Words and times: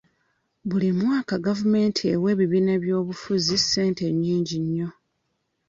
Buli 0.69 0.89
mwaka 1.01 1.33
gavumenti 1.47 2.01
ewa 2.13 2.27
ebibiina 2.33 2.71
by'ebyobufuzi 2.75 3.55
ssente 3.63 4.05
nnyingi 4.13 4.57
nnyo. 4.63 4.89